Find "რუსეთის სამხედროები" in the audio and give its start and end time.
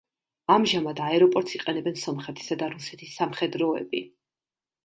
2.75-4.03